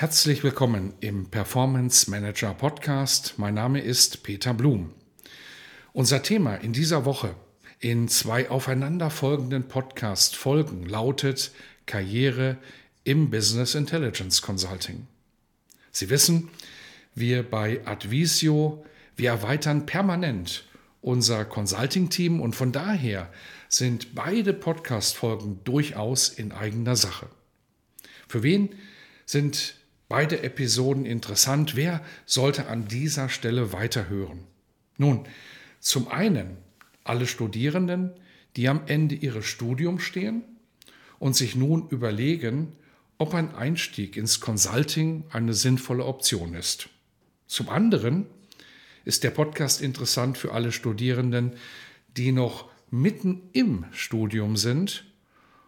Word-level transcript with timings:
Herzlich 0.00 0.44
willkommen 0.44 0.94
im 1.00 1.26
Performance 1.26 2.08
Manager 2.08 2.54
Podcast. 2.54 3.34
Mein 3.36 3.54
Name 3.54 3.80
ist 3.80 4.22
Peter 4.22 4.54
Blum. 4.54 4.94
Unser 5.92 6.22
Thema 6.22 6.54
in 6.54 6.72
dieser 6.72 7.04
Woche 7.04 7.34
in 7.80 8.06
zwei 8.06 8.48
aufeinanderfolgenden 8.48 9.66
Podcast-Folgen 9.66 10.86
lautet 10.86 11.50
Karriere 11.86 12.58
im 13.02 13.28
Business 13.28 13.74
Intelligence 13.74 14.40
Consulting. 14.40 15.08
Sie 15.90 16.10
wissen, 16.10 16.48
wir 17.16 17.42
bei 17.42 17.84
Advisio, 17.84 18.84
wir 19.16 19.30
erweitern 19.30 19.84
permanent 19.84 20.64
unser 21.00 21.44
Consulting-Team 21.44 22.40
und 22.40 22.54
von 22.54 22.70
daher 22.70 23.32
sind 23.68 24.14
beide 24.14 24.54
Podcast-Folgen 24.54 25.58
durchaus 25.64 26.28
in 26.28 26.52
eigener 26.52 26.94
Sache. 26.94 27.26
Für 28.28 28.44
wen 28.44 28.68
sind 29.26 29.77
Beide 30.08 30.42
Episoden 30.42 31.04
interessant. 31.04 31.76
Wer 31.76 32.02
sollte 32.24 32.68
an 32.68 32.88
dieser 32.88 33.28
Stelle 33.28 33.72
weiterhören? 33.72 34.44
Nun, 34.96 35.26
zum 35.80 36.08
einen 36.08 36.56
alle 37.04 37.26
Studierenden, 37.26 38.12
die 38.56 38.68
am 38.68 38.82
Ende 38.86 39.14
ihres 39.14 39.46
Studiums 39.46 40.02
stehen 40.02 40.42
und 41.18 41.36
sich 41.36 41.54
nun 41.54 41.88
überlegen, 41.90 42.72
ob 43.18 43.34
ein 43.34 43.54
Einstieg 43.54 44.16
ins 44.16 44.40
Consulting 44.40 45.24
eine 45.30 45.52
sinnvolle 45.52 46.04
Option 46.04 46.54
ist. 46.54 46.88
Zum 47.46 47.68
anderen 47.68 48.26
ist 49.04 49.24
der 49.24 49.30
Podcast 49.30 49.82
interessant 49.82 50.38
für 50.38 50.52
alle 50.52 50.72
Studierenden, 50.72 51.52
die 52.16 52.32
noch 52.32 52.70
mitten 52.90 53.42
im 53.52 53.84
Studium 53.92 54.56
sind 54.56 55.04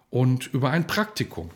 und 0.09 0.47
über 0.53 0.71
ein 0.71 0.87
Praktikum 0.87 1.51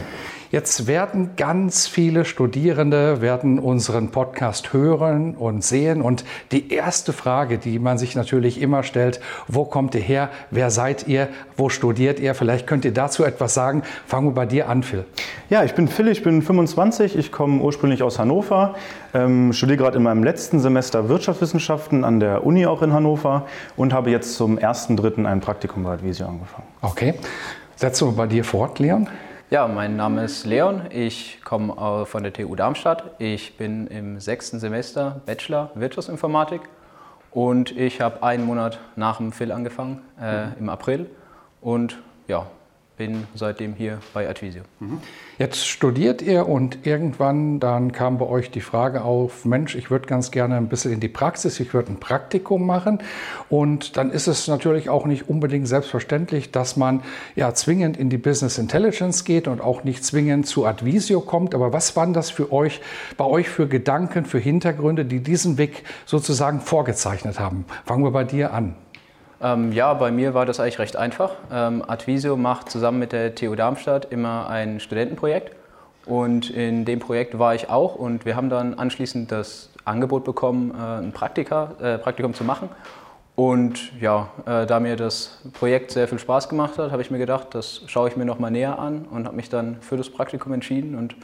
Jetzt 0.54 0.86
werden 0.86 1.30
ganz 1.36 1.88
viele 1.88 2.24
Studierende 2.24 3.20
werden 3.20 3.58
unseren 3.58 4.12
Podcast 4.12 4.72
hören 4.72 5.34
und 5.34 5.64
sehen. 5.64 6.00
Und 6.00 6.24
die 6.52 6.72
erste 6.72 7.12
Frage, 7.12 7.58
die 7.58 7.80
man 7.80 7.98
sich 7.98 8.14
natürlich 8.14 8.62
immer 8.62 8.84
stellt, 8.84 9.18
wo 9.48 9.64
kommt 9.64 9.96
ihr 9.96 10.00
her? 10.00 10.28
Wer 10.52 10.70
seid 10.70 11.08
ihr? 11.08 11.28
Wo 11.56 11.70
studiert 11.70 12.20
ihr? 12.20 12.36
Vielleicht 12.36 12.68
könnt 12.68 12.84
ihr 12.84 12.94
dazu 12.94 13.24
etwas 13.24 13.52
sagen. 13.52 13.82
Fangen 14.06 14.28
wir 14.28 14.34
bei 14.34 14.46
dir 14.46 14.68
an, 14.68 14.84
Phil. 14.84 15.04
Ja, 15.50 15.64
ich 15.64 15.74
bin 15.74 15.88
Phil, 15.88 16.06
ich 16.06 16.22
bin 16.22 16.40
25, 16.40 17.18
ich 17.18 17.32
komme 17.32 17.60
ursprünglich 17.60 18.04
aus 18.04 18.20
Hannover, 18.20 18.76
ähm, 19.12 19.52
studiere 19.52 19.78
gerade 19.78 19.96
in 19.96 20.04
meinem 20.04 20.22
letzten 20.22 20.60
Semester 20.60 21.08
Wirtschaftswissenschaften 21.08 22.04
an 22.04 22.20
der 22.20 22.46
Uni 22.46 22.64
auch 22.66 22.82
in 22.82 22.92
Hannover 22.92 23.46
und 23.74 23.92
habe 23.92 24.12
jetzt 24.12 24.36
zum 24.36 24.56
1.3. 24.56 25.26
ein 25.26 25.40
Praktikum 25.40 25.82
bei 25.82 25.94
Advisio 25.94 26.28
angefangen. 26.28 26.68
Okay. 26.80 27.14
Setzen 27.74 28.06
wir 28.06 28.12
bei 28.12 28.28
dir 28.28 28.44
fort, 28.44 28.78
Leon? 28.78 29.08
Ja, 29.54 29.68
mein 29.68 29.94
Name 29.94 30.24
ist 30.24 30.46
Leon. 30.46 30.82
Ich 30.90 31.40
komme 31.44 32.06
von 32.06 32.24
der 32.24 32.32
TU 32.32 32.56
Darmstadt. 32.56 33.04
Ich 33.20 33.56
bin 33.56 33.86
im 33.86 34.18
sechsten 34.18 34.58
Semester 34.58 35.20
Bachelor 35.26 35.70
Wirtschaftsinformatik 35.76 36.62
und 37.30 37.70
ich 37.70 38.00
habe 38.00 38.24
einen 38.24 38.46
Monat 38.46 38.80
nach 38.96 39.18
dem 39.18 39.30
Phil 39.30 39.52
angefangen, 39.52 40.02
äh, 40.20 40.58
im 40.58 40.68
April. 40.68 41.08
Und 41.60 41.98
ja, 42.26 42.46
bin 42.96 43.26
seitdem 43.34 43.74
hier 43.74 43.98
bei 44.12 44.28
Advisio. 44.28 44.62
Mhm. 44.78 45.00
Jetzt 45.36 45.66
studiert 45.66 46.22
ihr 46.22 46.48
und 46.48 46.86
irgendwann 46.86 47.58
dann 47.58 47.90
kam 47.90 48.18
bei 48.18 48.26
euch 48.26 48.52
die 48.52 48.60
Frage 48.60 49.02
auf, 49.02 49.44
Mensch, 49.44 49.74
ich 49.74 49.90
würde 49.90 50.06
ganz 50.06 50.30
gerne 50.30 50.56
ein 50.56 50.68
bisschen 50.68 50.92
in 50.92 51.00
die 51.00 51.08
Praxis, 51.08 51.58
ich 51.58 51.74
würde 51.74 51.92
ein 51.92 51.98
Praktikum 51.98 52.64
machen. 52.64 53.02
Und 53.48 53.96
dann 53.96 54.12
ist 54.12 54.28
es 54.28 54.46
natürlich 54.46 54.88
auch 54.88 55.06
nicht 55.06 55.28
unbedingt 55.28 55.66
selbstverständlich, 55.66 56.52
dass 56.52 56.76
man 56.76 57.02
ja 57.34 57.52
zwingend 57.52 57.96
in 57.96 58.10
die 58.10 58.18
Business 58.18 58.58
Intelligence 58.58 59.24
geht 59.24 59.48
und 59.48 59.60
auch 59.60 59.82
nicht 59.82 60.04
zwingend 60.04 60.46
zu 60.46 60.64
Advisio 60.64 61.20
kommt. 61.20 61.54
Aber 61.54 61.72
was 61.72 61.96
waren 61.96 62.12
das 62.12 62.30
für 62.30 62.52
euch, 62.52 62.80
bei 63.16 63.24
euch 63.24 63.48
für 63.48 63.66
Gedanken, 63.66 64.24
für 64.24 64.38
Hintergründe, 64.38 65.04
die 65.04 65.20
diesen 65.20 65.58
Weg 65.58 65.82
sozusagen 66.06 66.60
vorgezeichnet 66.60 67.40
haben? 67.40 67.64
Fangen 67.84 68.04
wir 68.04 68.12
bei 68.12 68.24
dir 68.24 68.52
an. 68.52 68.76
Ähm, 69.44 69.72
ja, 69.72 69.92
bei 69.92 70.10
mir 70.10 70.32
war 70.32 70.46
das 70.46 70.58
eigentlich 70.58 70.78
recht 70.78 70.96
einfach. 70.96 71.32
Ähm, 71.52 71.84
Advisio 71.86 72.34
macht 72.38 72.70
zusammen 72.70 72.98
mit 72.98 73.12
der 73.12 73.34
TU 73.34 73.54
Darmstadt 73.54 74.10
immer 74.10 74.48
ein 74.48 74.80
Studentenprojekt. 74.80 75.54
Und 76.06 76.48
in 76.48 76.86
dem 76.86 76.98
Projekt 76.98 77.38
war 77.38 77.54
ich 77.54 77.68
auch 77.68 77.94
und 77.94 78.24
wir 78.24 78.36
haben 78.36 78.48
dann 78.48 78.74
anschließend 78.74 79.30
das 79.30 79.70
Angebot 79.84 80.24
bekommen, 80.24 80.70
äh, 80.70 81.02
ein 81.02 81.12
Praktika, 81.12 81.72
äh, 81.78 81.98
Praktikum 81.98 82.32
zu 82.32 82.42
machen. 82.42 82.70
Und 83.36 84.00
ja, 84.00 84.28
äh, 84.46 84.64
da 84.64 84.80
mir 84.80 84.96
das 84.96 85.40
Projekt 85.52 85.90
sehr 85.90 86.08
viel 86.08 86.18
Spaß 86.18 86.48
gemacht 86.48 86.78
hat, 86.78 86.90
habe 86.90 87.02
ich 87.02 87.10
mir 87.10 87.18
gedacht, 87.18 87.48
das 87.50 87.82
schaue 87.86 88.08
ich 88.08 88.16
mir 88.16 88.24
noch 88.24 88.38
mal 88.38 88.50
näher 88.50 88.78
an 88.78 89.06
und 89.10 89.26
habe 89.26 89.36
mich 89.36 89.50
dann 89.50 89.76
für 89.80 89.98
das 89.98 90.08
Praktikum 90.08 90.54
entschieden 90.54 90.94
und 90.94 91.16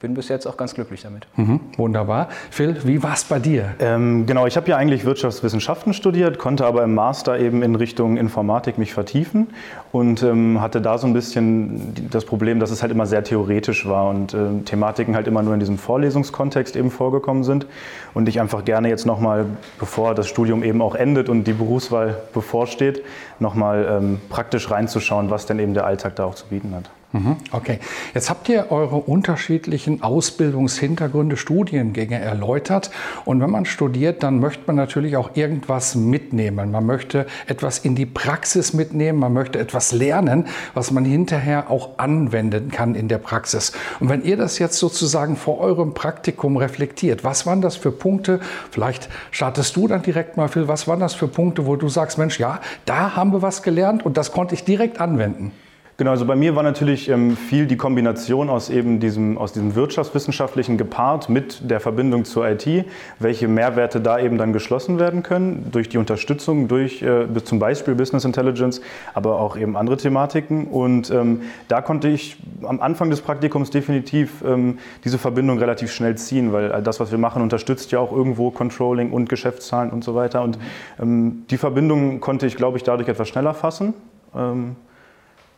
bin 0.00 0.14
bis 0.14 0.28
jetzt 0.28 0.46
auch 0.46 0.56
ganz 0.56 0.72
glücklich 0.72 1.02
damit. 1.02 1.26
Mhm, 1.36 1.60
wunderbar. 1.76 2.30
Phil, 2.50 2.76
wie 2.84 3.02
war 3.02 3.12
es 3.12 3.24
bei 3.24 3.38
dir? 3.38 3.74
Ähm, 3.80 4.24
genau, 4.24 4.46
ich 4.46 4.56
habe 4.56 4.66
ja 4.70 4.78
eigentlich 4.78 5.04
Wirtschaftswissenschaften 5.04 5.92
studiert, 5.92 6.38
konnte 6.38 6.64
aber 6.64 6.82
im 6.84 6.94
Master 6.94 7.38
eben 7.38 7.62
in 7.62 7.74
Richtung 7.74 8.16
Informatik 8.16 8.78
mich 8.78 8.94
vertiefen 8.94 9.48
und 9.92 10.22
ähm, 10.22 10.62
hatte 10.62 10.80
da 10.80 10.96
so 10.96 11.06
ein 11.06 11.12
bisschen 11.12 12.08
das 12.10 12.24
Problem, 12.24 12.60
dass 12.60 12.70
es 12.70 12.80
halt 12.80 12.92
immer 12.92 13.04
sehr 13.04 13.22
theoretisch 13.24 13.86
war 13.86 14.08
und 14.08 14.32
äh, 14.32 14.62
Thematiken 14.64 15.14
halt 15.14 15.26
immer 15.26 15.42
nur 15.42 15.52
in 15.52 15.60
diesem 15.60 15.76
Vorlesungskontext 15.76 16.76
eben 16.76 16.90
vorgekommen 16.90 17.44
sind 17.44 17.66
und 18.14 18.26
ich 18.26 18.40
einfach 18.40 18.64
gerne 18.64 18.88
jetzt 18.88 19.04
nochmal, 19.04 19.44
bevor 19.78 20.14
das 20.14 20.28
Studium 20.28 20.64
eben 20.64 20.80
auch 20.80 20.94
endet 20.94 21.28
und 21.28 21.44
die 21.44 21.52
Berufswahl 21.52 22.16
bevorsteht, 22.32 23.04
nochmal 23.38 23.86
ähm, 23.90 24.20
praktisch 24.30 24.70
reinzuschauen, 24.70 25.28
was 25.28 25.44
denn 25.44 25.58
eben 25.58 25.74
der 25.74 25.84
Alltag 25.84 26.16
da 26.16 26.24
auch 26.24 26.34
zu 26.34 26.46
bieten 26.46 26.74
hat. 26.74 26.90
Mhm, 27.12 27.38
okay, 27.50 27.80
jetzt 28.14 28.30
habt 28.30 28.48
ihr 28.48 28.70
eure 28.70 28.94
unterschiedlichen 28.94 30.00
Ausbildungshintergründe, 30.00 31.36
Studiengänge 31.36 32.20
erläutert. 32.20 32.92
Und 33.24 33.40
wenn 33.40 33.50
man 33.50 33.64
studiert, 33.64 34.22
dann 34.22 34.38
möchte 34.38 34.62
man 34.68 34.76
natürlich 34.76 35.16
auch 35.16 35.34
irgendwas 35.34 35.96
mitnehmen. 35.96 36.70
Man 36.70 36.86
möchte 36.86 37.26
etwas 37.48 37.80
in 37.80 37.96
die 37.96 38.06
Praxis 38.06 38.74
mitnehmen, 38.74 39.18
man 39.18 39.32
möchte 39.32 39.58
etwas 39.58 39.90
lernen, 39.90 40.46
was 40.74 40.92
man 40.92 41.04
hinterher 41.04 41.68
auch 41.68 41.98
anwenden 41.98 42.70
kann 42.70 42.94
in 42.94 43.08
der 43.08 43.18
Praxis. 43.18 43.72
Und 43.98 44.08
wenn 44.08 44.22
ihr 44.22 44.36
das 44.36 44.60
jetzt 44.60 44.78
sozusagen 44.78 45.34
vor 45.34 45.58
eurem 45.58 45.94
Praktikum 45.94 46.56
reflektiert, 46.56 47.24
was 47.24 47.44
waren 47.44 47.60
das 47.60 47.74
für 47.74 47.90
Punkte? 47.90 48.38
Vielleicht 48.70 49.08
startest 49.32 49.74
du 49.74 49.88
dann 49.88 50.02
direkt 50.02 50.36
mal, 50.36 50.46
Phil, 50.46 50.68
was 50.68 50.86
waren 50.86 51.00
das 51.00 51.14
für 51.14 51.26
Punkte, 51.26 51.66
wo 51.66 51.74
du 51.74 51.88
sagst, 51.88 52.18
Mensch, 52.18 52.38
ja, 52.38 52.60
da 52.84 53.16
haben 53.16 53.32
wir 53.32 53.42
was 53.42 53.64
gelernt 53.64 54.06
und 54.06 54.16
das 54.16 54.30
konnte 54.30 54.54
ich 54.54 54.62
direkt 54.62 55.00
anwenden? 55.00 55.50
Genau, 56.00 56.12
also 56.12 56.24
bei 56.24 56.34
mir 56.34 56.56
war 56.56 56.62
natürlich 56.62 57.10
ähm, 57.10 57.36
viel 57.36 57.66
die 57.66 57.76
Kombination 57.76 58.48
aus 58.48 58.70
eben 58.70 59.00
diesem, 59.00 59.36
aus 59.36 59.52
diesem 59.52 59.74
wirtschaftswissenschaftlichen 59.74 60.78
gepaart 60.78 61.28
mit 61.28 61.70
der 61.70 61.78
Verbindung 61.78 62.24
zur 62.24 62.48
IT, 62.48 62.86
welche 63.18 63.48
Mehrwerte 63.48 64.00
da 64.00 64.18
eben 64.18 64.38
dann 64.38 64.54
geschlossen 64.54 64.98
werden 64.98 65.22
können 65.22 65.68
durch 65.72 65.90
die 65.90 65.98
Unterstützung, 65.98 66.68
durch 66.68 67.02
äh, 67.02 67.26
zum 67.44 67.58
Beispiel 67.58 67.94
Business 67.94 68.24
Intelligence, 68.24 68.80
aber 69.12 69.38
auch 69.38 69.58
eben 69.58 69.76
andere 69.76 69.98
Thematiken. 69.98 70.68
Und 70.68 71.10
ähm, 71.10 71.42
da 71.68 71.82
konnte 71.82 72.08
ich 72.08 72.38
am 72.62 72.80
Anfang 72.80 73.10
des 73.10 73.20
Praktikums 73.20 73.68
definitiv 73.68 74.42
ähm, 74.42 74.78
diese 75.04 75.18
Verbindung 75.18 75.58
relativ 75.58 75.92
schnell 75.92 76.16
ziehen, 76.16 76.54
weil 76.54 76.82
das, 76.82 76.98
was 76.98 77.10
wir 77.10 77.18
machen, 77.18 77.42
unterstützt 77.42 77.92
ja 77.92 77.98
auch 77.98 78.12
irgendwo 78.12 78.50
Controlling 78.50 79.12
und 79.12 79.28
Geschäftszahlen 79.28 79.90
und 79.90 80.02
so 80.02 80.14
weiter. 80.14 80.40
Und 80.40 80.58
ähm, 80.98 81.44
die 81.50 81.58
Verbindung 81.58 82.20
konnte 82.20 82.46
ich, 82.46 82.56
glaube 82.56 82.78
ich, 82.78 82.84
dadurch 82.84 83.10
etwas 83.10 83.28
schneller 83.28 83.52
fassen. 83.52 83.92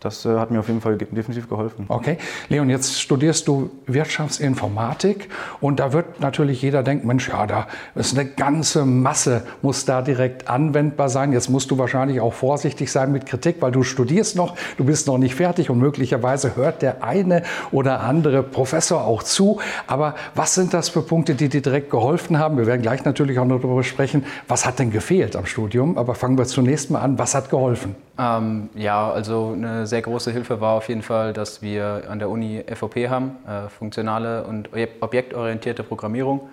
Das 0.03 0.27
äh, 0.27 0.37
hat 0.37 0.51
mir 0.51 0.59
auf 0.59 0.67
jeden 0.67 0.81
Fall 0.81 0.99
definitiv 0.99 1.49
geholfen. 1.49 1.85
Okay. 1.89 2.19
Leon, 2.49 2.69
jetzt 2.69 3.01
studierst 3.01 3.47
du 3.47 3.71
Wirtschaftsinformatik 3.87 5.29
und 5.61 5.79
da 5.79 5.93
wird 5.93 6.21
natürlich 6.21 6.61
jeder 6.61 6.83
denken, 6.83 7.07
Mensch, 7.07 7.29
ja, 7.29 7.47
da 7.47 7.69
ist 7.95 8.19
eine 8.19 8.29
ganze 8.29 8.85
Masse, 8.85 9.45
muss 9.63 9.85
da 9.85 10.03
direkt 10.03 10.49
anwendbar 10.49 11.09
sein. 11.09 11.33
Jetzt 11.33 11.49
musst 11.49 11.71
du 11.71 11.79
wahrscheinlich 11.79 12.21
auch 12.21 12.35
vorsichtig 12.35 12.91
sein 12.91 13.13
mit 13.13 13.27
Kritik, 13.27 13.57
weil 13.61 13.71
du 13.71 13.85
studierst 13.85 14.35
noch, 14.35 14.57
du 14.77 14.85
bist 14.85 15.07
noch 15.07 15.19
nicht 15.19 15.37
fertig 15.37 15.71
und 15.71 15.79
möglicherweise 15.79 16.57
hört 16.57 16.83
der 16.83 17.05
eine 17.05 17.45
oder 17.71 18.01
andere 18.01 18.43
Professor 18.43 19.05
auch 19.05 19.23
zu. 19.23 19.61
Aber 19.87 20.17
was 20.35 20.55
sind 20.55 20.75
das 20.75 20.89
für 20.89 21.03
Punkte, 21.03 21.37
die 21.37 21.49
dir 21.49 21.63
direkt 21.63 21.91
geholfen 21.91 22.39
haben? 22.39 22.57
Wir 22.59 22.67
werden 22.67 22.83
gleich 22.83 23.05
natürlich 23.05 23.39
auch 23.39 23.45
noch 23.45 23.61
darüber 23.61 23.85
sprechen, 23.85 24.25
was 24.49 24.67
hat 24.67 24.81
denn 24.81 24.91
gefehlt 24.91 25.37
am 25.37 25.47
Studium? 25.47 25.97
Aber 25.97 26.17
fangen 26.17 26.37
wir 26.37 26.47
zunächst 26.47 26.91
mal 26.91 27.01
an, 27.01 27.19
was 27.19 27.37
hat 27.37 27.51
geholfen? 27.51 27.95
Ähm, 28.19 28.69
ja, 28.75 29.11
also 29.11 29.55
eine 29.57 29.87
sehr 29.93 30.01
große 30.01 30.33
Hilfe 30.33 30.63
war 30.63 30.73
auf 30.73 30.89
jeden 30.89 31.03
Fall, 31.03 31.35
dass 31.35 31.61
wir 31.61 32.05
an 32.09 32.19
der 32.19 32.31
Uni 32.31 32.65
FOP 32.75 32.97
haben, 33.11 33.37
äh, 33.47 33.69
funktionale 33.69 34.45
und 34.45 34.71
objektorientierte 35.01 35.83
Programmierung. 35.83 36.49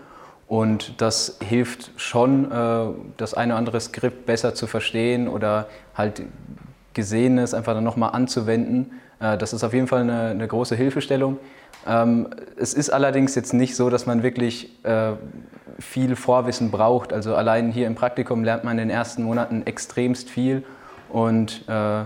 Und 0.50 1.00
das 1.02 1.38
hilft 1.42 1.92
schon, 1.96 2.52
äh, 2.52 2.88
das 3.16 3.34
eine 3.34 3.54
oder 3.54 3.60
andere 3.60 3.80
Skript 3.80 4.26
besser 4.26 4.56
zu 4.56 4.68
verstehen 4.68 5.30
oder 5.30 5.68
halt 5.96 6.22
Gesehenes 6.94 7.54
einfach 7.54 7.74
dann 7.74 7.86
nochmal 7.86 8.12
anzuwenden. 8.12 9.00
Äh, 9.22 9.38
das 9.38 9.54
ist 9.54 9.64
auf 9.64 9.74
jeden 9.74 9.88
Fall 9.88 10.02
eine, 10.02 10.32
eine 10.32 10.46
große 10.46 10.76
Hilfestellung. 10.76 11.38
Ähm, 11.88 12.28
es 12.58 12.74
ist 12.74 12.90
allerdings 12.90 13.36
jetzt 13.36 13.54
nicht 13.54 13.74
so, 13.74 13.90
dass 13.90 14.06
man 14.06 14.22
wirklich 14.22 14.84
äh, 14.84 15.14
viel 15.80 16.18
Vorwissen 16.18 16.72
braucht. 16.72 17.14
Also 17.14 17.36
allein 17.36 17.72
hier 17.72 17.88
im 17.88 17.96
Praktikum 17.96 18.44
lernt 18.44 18.66
man 18.66 18.74
in 18.74 18.90
den 18.90 18.90
ersten 18.90 19.24
Monaten 19.24 19.62
extremst 19.66 20.30
viel 20.30 20.66
und 21.08 21.64
äh, 21.70 22.04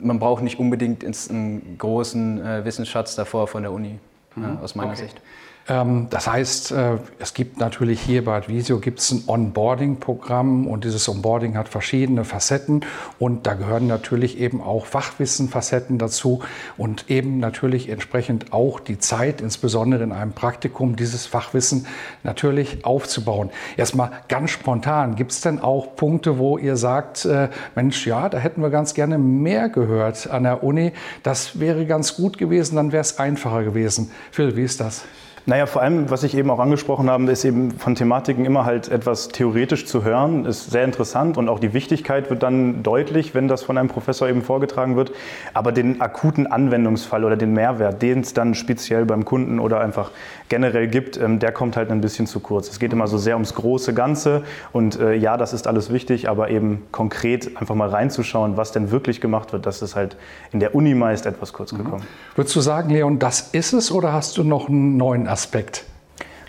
man 0.00 0.18
braucht 0.18 0.42
nicht 0.42 0.58
unbedingt 0.58 1.04
einen 1.04 1.76
großen 1.78 2.44
äh, 2.44 2.64
Wissensschatz 2.64 3.14
davor 3.14 3.48
von 3.48 3.62
der 3.62 3.72
Uni, 3.72 3.98
mhm. 4.34 4.44
äh, 4.44 4.62
aus 4.62 4.74
meiner 4.74 4.92
okay. 4.92 5.02
Sicht. 5.02 5.20
Ähm, 5.68 6.06
das 6.10 6.26
heißt, 6.26 6.72
äh, 6.72 6.96
es 7.18 7.34
gibt 7.34 7.58
natürlich 7.58 8.00
hier 8.00 8.24
bei 8.24 8.36
Advisio 8.36 8.78
gibt's 8.78 9.10
ein 9.10 9.24
Onboarding-Programm 9.26 10.66
und 10.66 10.84
dieses 10.84 11.08
Onboarding 11.08 11.56
hat 11.56 11.68
verschiedene 11.68 12.24
Facetten 12.24 12.84
und 13.18 13.46
da 13.46 13.54
gehören 13.54 13.86
natürlich 13.86 14.38
eben 14.38 14.62
auch 14.62 14.86
Fachwissen-Facetten 14.86 15.98
dazu 15.98 16.40
und 16.76 17.10
eben 17.10 17.38
natürlich 17.38 17.90
entsprechend 17.90 18.52
auch 18.52 18.80
die 18.80 18.98
Zeit, 18.98 19.40
insbesondere 19.40 20.02
in 20.04 20.12
einem 20.12 20.32
Praktikum, 20.32 20.96
dieses 20.96 21.26
Fachwissen 21.26 21.86
natürlich 22.22 22.84
aufzubauen. 22.84 23.50
Erstmal 23.76 24.10
ganz 24.28 24.50
spontan, 24.50 25.16
gibt 25.16 25.32
es 25.32 25.42
denn 25.42 25.60
auch 25.60 25.96
Punkte, 25.96 26.38
wo 26.38 26.56
ihr 26.56 26.76
sagt, 26.76 27.26
äh, 27.26 27.48
Mensch, 27.74 28.06
ja, 28.06 28.28
da 28.30 28.38
hätten 28.38 28.62
wir 28.62 28.70
ganz 28.70 28.94
gerne 28.94 29.18
mehr 29.18 29.68
gehört 29.68 30.30
an 30.30 30.44
der 30.44 30.62
Uni, 30.62 30.92
das 31.22 31.60
wäre 31.60 31.84
ganz 31.84 32.16
gut 32.16 32.38
gewesen, 32.38 32.76
dann 32.76 32.92
wäre 32.92 33.02
es 33.02 33.18
einfacher 33.18 33.64
gewesen. 33.64 34.10
Phil, 34.30 34.56
wie 34.56 34.62
ist 34.62 34.80
das? 34.80 35.04
Naja, 35.48 35.64
vor 35.64 35.80
allem, 35.80 36.10
was 36.10 36.24
ich 36.24 36.36
eben 36.36 36.50
auch 36.50 36.58
angesprochen 36.58 37.08
habe, 37.08 37.24
ist 37.32 37.42
eben 37.42 37.70
von 37.70 37.94
Thematiken 37.94 38.44
immer 38.44 38.66
halt 38.66 38.90
etwas 38.90 39.28
theoretisch 39.28 39.86
zu 39.86 40.04
hören, 40.04 40.44
ist 40.44 40.70
sehr 40.70 40.84
interessant 40.84 41.38
und 41.38 41.48
auch 41.48 41.58
die 41.58 41.72
Wichtigkeit 41.72 42.28
wird 42.28 42.42
dann 42.42 42.82
deutlich, 42.82 43.34
wenn 43.34 43.48
das 43.48 43.62
von 43.62 43.78
einem 43.78 43.88
Professor 43.88 44.28
eben 44.28 44.42
vorgetragen 44.42 44.94
wird. 44.94 45.10
Aber 45.54 45.72
den 45.72 46.02
akuten 46.02 46.46
Anwendungsfall 46.46 47.24
oder 47.24 47.38
den 47.38 47.54
Mehrwert, 47.54 48.02
den 48.02 48.20
es 48.20 48.34
dann 48.34 48.54
speziell 48.54 49.06
beim 49.06 49.24
Kunden 49.24 49.58
oder 49.58 49.80
einfach 49.80 50.10
generell 50.50 50.86
gibt, 50.86 51.16
ähm, 51.16 51.38
der 51.38 51.50
kommt 51.50 51.78
halt 51.78 51.90
ein 51.90 52.02
bisschen 52.02 52.26
zu 52.26 52.40
kurz. 52.40 52.68
Es 52.68 52.78
geht 52.78 52.92
immer 52.92 53.06
so 53.06 53.16
sehr 53.16 53.34
ums 53.34 53.54
große 53.54 53.94
Ganze 53.94 54.42
und 54.72 55.00
äh, 55.00 55.14
ja, 55.14 55.38
das 55.38 55.54
ist 55.54 55.66
alles 55.66 55.90
wichtig, 55.90 56.28
aber 56.28 56.50
eben 56.50 56.82
konkret 56.92 57.56
einfach 57.56 57.74
mal 57.74 57.88
reinzuschauen, 57.88 58.58
was 58.58 58.72
denn 58.72 58.90
wirklich 58.90 59.22
gemacht 59.22 59.54
wird, 59.54 59.64
das 59.64 59.80
ist 59.80 59.96
halt 59.96 60.18
in 60.52 60.60
der 60.60 60.74
Uni 60.74 60.94
meist 60.94 61.24
etwas 61.24 61.54
kurz 61.54 61.72
mhm. 61.72 61.78
gekommen. 61.78 62.02
Mhm. 62.02 62.36
Würdest 62.36 62.54
du 62.54 62.60
sagen, 62.60 62.90
Leon, 62.90 63.18
das 63.18 63.48
ist 63.52 63.72
es 63.72 63.90
oder 63.90 64.12
hast 64.12 64.36
du 64.36 64.44
noch 64.44 64.68
einen 64.68 64.98
neuen 64.98 65.26
Aspekt? 65.26 65.37
Aspekt? 65.38 65.84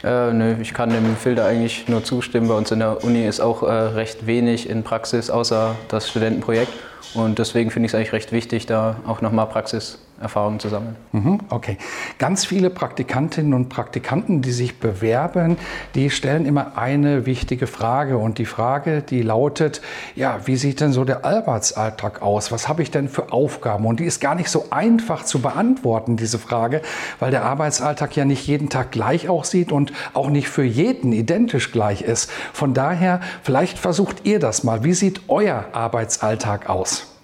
Äh, 0.03 0.33
nö, 0.33 0.55
ich 0.59 0.73
kann 0.73 0.89
dem 0.89 1.15
Filter 1.15 1.45
eigentlich 1.45 1.87
nur 1.87 2.03
zustimmen. 2.03 2.47
Bei 2.47 2.55
uns 2.55 2.71
in 2.71 2.79
der 2.79 3.03
Uni 3.03 3.23
ist 3.23 3.39
auch 3.39 3.61
äh, 3.61 3.71
recht 3.71 4.25
wenig 4.25 4.67
in 4.67 4.81
Praxis, 4.81 5.29
außer 5.29 5.75
das 5.89 6.09
Studentenprojekt. 6.09 6.73
Und 7.13 7.37
deswegen 7.37 7.69
finde 7.69 7.85
ich 7.85 7.91
es 7.91 7.95
eigentlich 7.95 8.13
recht 8.13 8.31
wichtig, 8.31 8.65
da 8.65 8.95
auch 9.05 9.21
nochmal 9.21 9.45
Praxis 9.45 9.99
Erfahrungen 10.19 10.59
zu 10.59 10.69
sammeln. 10.69 10.95
Mhm, 11.11 11.39
okay. 11.49 11.77
Ganz 12.17 12.45
viele 12.45 12.69
Praktikantinnen 12.69 13.53
und 13.53 13.69
Praktikanten, 13.69 14.41
die 14.41 14.51
sich 14.51 14.79
bewerben, 14.79 15.57
die 15.95 16.09
stellen 16.09 16.45
immer 16.45 16.77
eine 16.77 17.25
wichtige 17.25 17.67
Frage. 17.67 18.17
Und 18.17 18.37
die 18.37 18.45
Frage, 18.45 19.01
die 19.01 19.21
lautet, 19.21 19.81
ja, 20.15 20.39
wie 20.45 20.55
sieht 20.55 20.81
denn 20.81 20.91
so 20.91 21.05
der 21.05 21.25
Arbeitsalltag 21.25 22.21
aus? 22.21 22.51
Was 22.51 22.67
habe 22.67 22.81
ich 22.81 22.91
denn 22.91 23.07
für 23.09 23.31
Aufgaben? 23.31 23.85
Und 23.85 23.99
die 23.99 24.05
ist 24.05 24.19
gar 24.21 24.35
nicht 24.35 24.49
so 24.49 24.67
einfach 24.69 25.23
zu 25.23 25.41
beantworten, 25.41 26.17
diese 26.17 26.39
Frage, 26.39 26.81
weil 27.19 27.31
der 27.31 27.43
Arbeitsalltag 27.43 28.15
ja 28.15 28.25
nicht 28.25 28.47
jeden 28.47 28.69
Tag 28.69 28.91
gleich 28.91 29.29
aussieht 29.29 29.71
und 29.71 29.93
auch 30.13 30.29
nicht 30.29 30.49
für 30.49 30.63
jeden 30.63 31.13
identisch 31.13 31.71
gleich 31.71 32.01
ist. 32.01 32.29
Von 32.53 32.73
daher, 32.73 33.21
vielleicht 33.43 33.77
versucht 33.77 34.25
ihr 34.25 34.39
das 34.39 34.63
mal. 34.63 34.83
Wie 34.83 34.93
sieht 34.93 35.21
euer 35.27 35.65
Arbeitsalltag 35.73 36.69
aus? 36.69 37.18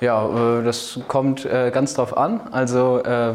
Ja, 0.00 0.58
äh, 0.58 0.62
das 0.62 1.00
kommt 1.08 1.46
äh, 1.46 1.70
ganz 1.72 1.94
drauf 1.94 2.16
an. 2.16 2.40
Also 2.50 3.02
äh, 3.02 3.32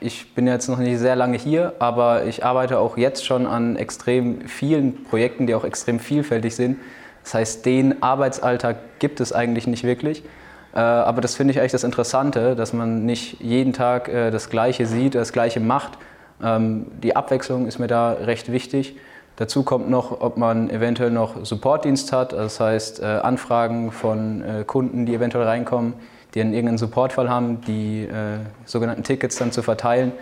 ich 0.00 0.34
bin 0.34 0.46
jetzt 0.46 0.68
noch 0.68 0.78
nicht 0.78 0.98
sehr 0.98 1.16
lange 1.16 1.36
hier, 1.36 1.74
aber 1.80 2.24
ich 2.24 2.44
arbeite 2.44 2.78
auch 2.78 2.96
jetzt 2.96 3.24
schon 3.26 3.46
an 3.46 3.76
extrem 3.76 4.42
vielen 4.42 5.04
Projekten, 5.04 5.46
die 5.46 5.54
auch 5.54 5.64
extrem 5.64 5.98
vielfältig 5.98 6.54
sind. 6.54 6.78
Das 7.24 7.34
heißt, 7.34 7.66
den 7.66 8.02
Arbeitsalltag 8.02 8.76
gibt 8.98 9.20
es 9.20 9.32
eigentlich 9.32 9.66
nicht 9.66 9.84
wirklich. 9.84 10.24
Aber 10.72 11.20
das 11.20 11.34
finde 11.34 11.52
ich 11.52 11.60
eigentlich 11.60 11.72
das 11.72 11.84
Interessante, 11.84 12.56
dass 12.56 12.72
man 12.72 13.04
nicht 13.04 13.40
jeden 13.40 13.74
Tag 13.74 14.10
das 14.10 14.48
Gleiche 14.48 14.86
sieht, 14.86 15.14
das 15.14 15.32
Gleiche 15.32 15.60
macht. 15.60 15.98
Ähm, 16.42 16.86
die 17.02 17.14
Abwechslung 17.14 17.66
ist 17.66 17.78
mir 17.78 17.86
da 17.86 18.12
recht 18.12 18.50
wichtig. 18.50 18.96
Dazu 19.36 19.62
kommt 19.62 19.88
noch, 19.88 20.20
ob 20.20 20.36
man 20.36 20.68
eventuell 20.70 21.10
noch 21.10 21.44
Supportdienst 21.44 22.12
hat, 22.12 22.32
das 22.32 22.60
heißt 22.60 23.00
äh, 23.00 23.04
Anfragen 23.06 23.90
von 23.90 24.42
äh, 24.42 24.64
Kunden, 24.64 25.06
die 25.06 25.14
eventuell 25.14 25.44
reinkommen, 25.44 25.94
die 26.34 26.40
einen 26.40 26.52
irgendeinen 26.52 26.78
Supportfall 26.78 27.30
haben, 27.30 27.60
die 27.62 28.02
äh, 28.04 28.38
sogenannten 28.66 29.04
Tickets 29.04 29.36
dann 29.36 29.52
zu 29.52 29.62
verteilen. 29.62 30.12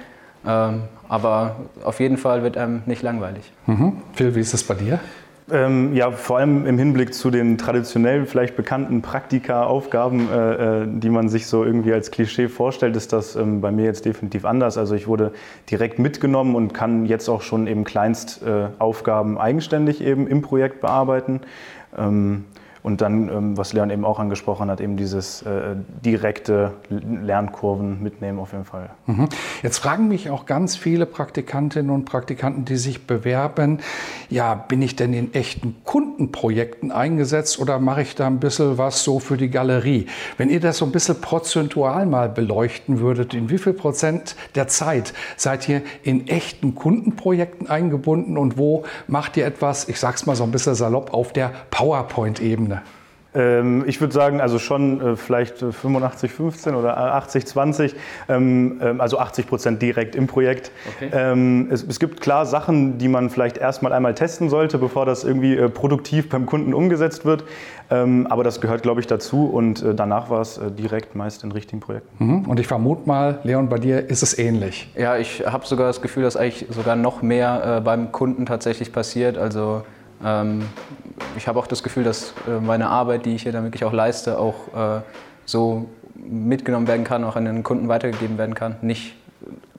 Ähm, 0.46 0.82
aber 1.08 1.56
auf 1.84 2.00
jeden 2.00 2.16
Fall 2.16 2.42
wird 2.42 2.56
einem 2.56 2.82
nicht 2.86 3.02
langweilig. 3.02 3.52
Mhm. 3.66 3.98
Phil, 4.14 4.34
wie 4.34 4.40
ist 4.40 4.54
das 4.54 4.62
bei 4.62 4.74
dir? 4.74 5.00
Ähm, 5.52 5.94
ja, 5.94 6.10
vor 6.10 6.38
allem 6.38 6.66
im 6.66 6.78
Hinblick 6.78 7.14
zu 7.14 7.30
den 7.30 7.58
traditionell 7.58 8.26
vielleicht 8.26 8.56
bekannten 8.56 9.02
Praktika-Aufgaben, 9.02 10.28
äh, 10.30 10.82
äh, 10.82 10.86
die 10.86 11.10
man 11.10 11.28
sich 11.28 11.46
so 11.46 11.64
irgendwie 11.64 11.92
als 11.92 12.10
Klischee 12.10 12.48
vorstellt, 12.48 12.96
ist 12.96 13.12
das 13.12 13.36
ähm, 13.36 13.60
bei 13.60 13.70
mir 13.70 13.84
jetzt 13.84 14.04
definitiv 14.04 14.44
anders. 14.44 14.78
Also 14.78 14.94
ich 14.94 15.06
wurde 15.06 15.32
direkt 15.70 15.98
mitgenommen 15.98 16.54
und 16.54 16.72
kann 16.72 17.06
jetzt 17.06 17.28
auch 17.28 17.42
schon 17.42 17.66
eben 17.66 17.84
Kleinstaufgaben 17.84 19.36
äh, 19.36 19.40
eigenständig 19.40 20.00
eben 20.00 20.26
im 20.26 20.42
Projekt 20.42 20.80
bearbeiten. 20.80 21.40
Ähm, 21.96 22.44
Und 22.82 23.00
dann, 23.00 23.28
ähm, 23.28 23.56
was 23.58 23.72
Leon 23.72 23.90
eben 23.90 24.04
auch 24.04 24.18
angesprochen 24.18 24.70
hat, 24.70 24.80
eben 24.80 24.96
dieses 24.96 25.42
äh, 25.42 25.76
direkte 26.04 26.72
Lernkurven 26.88 28.02
mitnehmen 28.02 28.38
auf 28.38 28.52
jeden 28.52 28.64
Fall. 28.64 28.90
Mhm. 29.06 29.28
Jetzt 29.62 29.78
fragen 29.78 30.08
mich 30.08 30.30
auch 30.30 30.46
ganz 30.46 30.76
viele 30.76 31.04
Praktikantinnen 31.04 31.90
und 31.90 32.04
Praktikanten, 32.06 32.64
die 32.64 32.76
sich 32.76 33.06
bewerben, 33.06 33.80
ja, 34.30 34.54
bin 34.54 34.80
ich 34.80 34.96
denn 34.96 35.12
in 35.12 35.34
echten 35.34 35.76
Kundenprojekten 35.84 36.90
eingesetzt 36.90 37.58
oder 37.58 37.78
mache 37.78 38.02
ich 38.02 38.14
da 38.14 38.26
ein 38.26 38.40
bisschen 38.40 38.78
was 38.78 39.04
so 39.04 39.18
für 39.18 39.36
die 39.36 39.50
Galerie? 39.50 40.06
Wenn 40.38 40.48
ihr 40.48 40.60
das 40.60 40.78
so 40.78 40.84
ein 40.86 40.92
bisschen 40.92 41.20
prozentual 41.20 42.06
mal 42.06 42.28
beleuchten 42.28 43.00
würdet, 43.00 43.34
in 43.34 43.50
wie 43.50 43.58
viel 43.58 43.74
Prozent 43.74 44.36
der 44.54 44.68
Zeit 44.68 45.12
seid 45.36 45.68
ihr 45.68 45.82
in 46.02 46.28
echten 46.28 46.74
Kundenprojekten 46.74 47.68
eingebunden 47.68 48.38
und 48.38 48.56
wo 48.56 48.84
macht 49.06 49.36
ihr 49.36 49.44
etwas, 49.44 49.88
ich 49.88 50.00
sag's 50.00 50.26
mal 50.26 50.36
so 50.36 50.44
ein 50.44 50.50
bisschen 50.50 50.74
salopp, 50.74 51.12
auf 51.12 51.32
der 51.32 51.52
PowerPoint-Ebene? 51.70 52.79
Ähm, 53.32 53.84
ich 53.86 54.00
würde 54.00 54.12
sagen, 54.12 54.40
also 54.40 54.58
schon 54.58 55.00
äh, 55.00 55.16
vielleicht 55.16 55.58
85, 55.58 56.32
15 56.32 56.74
oder 56.74 56.96
80, 56.96 57.46
20, 57.46 57.94
ähm, 58.28 58.80
ähm, 58.82 59.00
also 59.00 59.18
80 59.18 59.46
Prozent 59.46 59.82
direkt 59.82 60.16
im 60.16 60.26
Projekt. 60.26 60.72
Okay. 60.96 61.10
Ähm, 61.12 61.68
es, 61.70 61.84
es, 61.84 62.00
gibt 62.00 62.20
klar 62.20 62.44
Sachen, 62.46 62.98
die 62.98 63.08
man 63.08 63.30
vielleicht 63.30 63.56
erstmal 63.56 63.92
einmal 63.92 64.14
testen 64.14 64.48
sollte, 64.48 64.78
bevor 64.78 65.06
das 65.06 65.22
irgendwie 65.22 65.56
äh, 65.56 65.68
produktiv 65.68 66.28
beim 66.28 66.46
Kunden 66.46 66.74
umgesetzt 66.74 67.24
wird. 67.24 67.44
Ähm, 67.90 68.26
aber 68.28 68.44
das 68.44 68.60
gehört, 68.60 68.82
glaube 68.82 69.00
ich, 69.00 69.06
dazu 69.06 69.46
und 69.46 69.82
äh, 69.82 69.94
danach 69.94 70.30
war 70.30 70.40
es 70.40 70.58
äh, 70.58 70.70
direkt 70.70 71.14
meist 71.14 71.44
in 71.44 71.52
richtigen 71.52 71.80
Projekten. 71.80 72.24
Mhm. 72.24 72.44
Und 72.48 72.58
ich 72.58 72.66
vermute 72.66 73.08
mal, 73.08 73.38
Leon, 73.44 73.68
bei 73.68 73.78
dir 73.78 74.08
ist 74.08 74.22
es 74.22 74.38
ähnlich. 74.38 74.90
Ja, 74.96 75.16
ich 75.16 75.44
habe 75.46 75.66
sogar 75.66 75.86
das 75.86 76.02
Gefühl, 76.02 76.22
dass 76.24 76.36
eigentlich 76.36 76.66
sogar 76.70 76.96
noch 76.96 77.22
mehr 77.22 77.78
äh, 77.78 77.80
beim 77.80 78.10
Kunden 78.12 78.46
tatsächlich 78.46 78.92
passiert. 78.92 79.38
Also 79.38 79.82
ich 80.20 81.48
habe 81.48 81.58
auch 81.58 81.66
das 81.66 81.82
Gefühl, 81.82 82.04
dass 82.04 82.34
äh, 82.46 82.60
meine 82.60 82.88
Arbeit, 82.88 83.24
die 83.24 83.34
ich 83.34 83.42
hier 83.42 83.52
dann 83.52 83.64
wirklich 83.64 83.84
auch 83.84 83.92
leiste, 83.92 84.38
auch 84.38 84.98
äh, 84.98 85.00
so 85.46 85.88
mitgenommen 86.14 86.86
werden 86.86 87.04
kann, 87.04 87.24
auch 87.24 87.36
an 87.36 87.46
den 87.46 87.62
Kunden 87.62 87.88
weitergegeben 87.88 88.36
werden 88.36 88.54
kann. 88.54 88.76
Nicht 88.82 89.14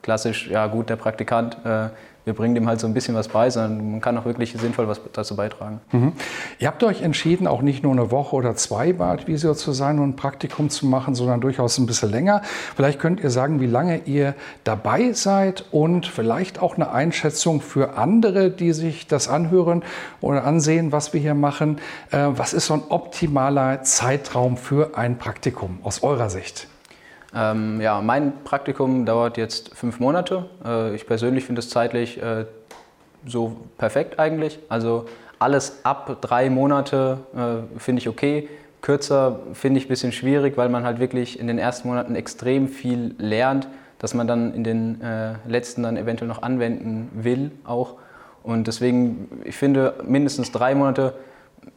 klassisch, 0.01 0.49
ja 0.49 0.67
gut, 0.67 0.89
der 0.89 0.95
Praktikant 0.95 1.57
äh, 1.63 1.89
wir 2.23 2.33
bringen 2.33 2.53
dem 2.53 2.67
halt 2.67 2.79
so 2.79 2.87
ein 2.87 2.93
bisschen 2.93 3.15
was 3.15 3.27
bei, 3.27 3.49
sondern 3.49 3.91
man 3.91 4.01
kann 4.01 4.17
auch 4.17 4.25
wirklich 4.25 4.53
sinnvoll 4.53 4.87
was 4.87 5.01
dazu 5.13 5.35
beitragen. 5.35 5.81
Mhm. 5.91 6.13
Ihr 6.59 6.67
habt 6.67 6.83
euch 6.83 7.01
entschieden, 7.01 7.47
auch 7.47 7.61
nicht 7.61 7.83
nur 7.83 7.91
eine 7.91 8.11
Woche 8.11 8.35
oder 8.35 8.55
zwei 8.55 8.93
bei 8.93 9.07
Advisio 9.07 9.55
zu 9.55 9.71
sein 9.71 9.97
und 9.99 10.09
ein 10.09 10.15
Praktikum 10.15 10.69
zu 10.69 10.85
machen, 10.85 11.15
sondern 11.15 11.41
durchaus 11.41 11.77
ein 11.79 11.87
bisschen 11.87 12.11
länger. 12.11 12.41
Vielleicht 12.75 12.99
könnt 12.99 13.21
ihr 13.21 13.31
sagen, 13.31 13.59
wie 13.59 13.65
lange 13.65 14.01
ihr 14.05 14.35
dabei 14.63 15.13
seid 15.13 15.65
und 15.71 16.05
vielleicht 16.05 16.61
auch 16.61 16.75
eine 16.75 16.91
Einschätzung 16.91 17.59
für 17.61 17.97
andere, 17.97 18.51
die 18.51 18.73
sich 18.73 19.07
das 19.07 19.27
anhören 19.27 19.83
oder 20.19 20.43
ansehen, 20.43 20.91
was 20.91 21.13
wir 21.13 21.21
hier 21.21 21.35
machen. 21.35 21.79
Äh, 22.11 22.27
was 22.31 22.53
ist 22.53 22.67
so 22.67 22.75
ein 22.75 22.83
optimaler 22.89 23.81
Zeitraum 23.83 24.57
für 24.57 24.95
ein 24.95 25.17
Praktikum 25.17 25.79
aus 25.83 26.03
eurer 26.03 26.29
Sicht? 26.29 26.67
Ähm, 27.33 27.79
ja, 27.79 28.01
mein 28.01 28.43
Praktikum 28.43 29.05
dauert 29.05 29.37
jetzt 29.37 29.75
fünf 29.75 29.99
Monate. 29.99 30.45
Äh, 30.65 30.95
ich 30.95 31.07
persönlich 31.07 31.45
finde 31.45 31.59
es 31.59 31.69
zeitlich 31.69 32.21
äh, 32.21 32.45
so 33.25 33.57
perfekt 33.77 34.19
eigentlich. 34.19 34.59
Also 34.69 35.05
alles 35.39 35.79
ab 35.83 36.17
drei 36.21 36.49
Monate 36.49 37.19
äh, 37.35 37.79
finde 37.79 38.01
ich 38.01 38.09
okay. 38.09 38.49
Kürzer 38.81 39.39
finde 39.53 39.79
ich 39.79 39.85
ein 39.85 39.89
bisschen 39.89 40.11
schwierig, 40.11 40.57
weil 40.57 40.69
man 40.69 40.83
halt 40.83 40.99
wirklich 40.99 41.39
in 41.39 41.47
den 41.47 41.59
ersten 41.59 41.87
Monaten 41.87 42.15
extrem 42.15 42.67
viel 42.67 43.15
lernt, 43.17 43.67
dass 43.99 44.13
man 44.13 44.27
dann 44.27 44.53
in 44.53 44.63
den 44.63 45.01
äh, 45.01 45.35
letzten 45.47 45.83
dann 45.83 45.97
eventuell 45.97 46.27
noch 46.27 46.41
anwenden 46.41 47.09
will 47.13 47.51
auch. 47.63 47.95
Und 48.43 48.65
deswegen, 48.65 49.29
ich 49.45 49.55
finde 49.55 49.93
mindestens 50.03 50.51
drei 50.51 50.73
Monate 50.73 51.13